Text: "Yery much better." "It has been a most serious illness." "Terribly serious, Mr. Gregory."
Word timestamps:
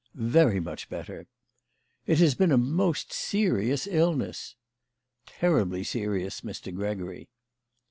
"Yery 0.17 0.59
much 0.63 0.89
better." 0.89 1.27
"It 2.07 2.17
has 2.17 2.33
been 2.33 2.51
a 2.51 2.57
most 2.57 3.13
serious 3.13 3.85
illness." 3.85 4.55
"Terribly 5.27 5.83
serious, 5.83 6.41
Mr. 6.41 6.73
Gregory." 6.73 7.29